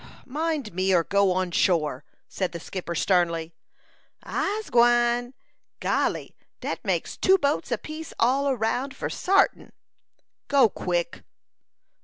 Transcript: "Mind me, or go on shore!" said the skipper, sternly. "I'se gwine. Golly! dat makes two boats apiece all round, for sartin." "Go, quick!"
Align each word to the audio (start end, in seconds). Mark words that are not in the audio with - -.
"Mind 0.25 0.73
me, 0.73 0.95
or 0.95 1.03
go 1.03 1.31
on 1.31 1.51
shore!" 1.51 2.03
said 2.27 2.53
the 2.53 2.59
skipper, 2.59 2.95
sternly. 2.95 3.53
"I'se 4.23 4.71
gwine. 4.71 5.35
Golly! 5.79 6.35
dat 6.59 6.79
makes 6.83 7.15
two 7.15 7.37
boats 7.37 7.71
apiece 7.71 8.11
all 8.19 8.51
round, 8.57 8.95
for 8.95 9.11
sartin." 9.11 9.71
"Go, 10.47 10.69
quick!" 10.69 11.21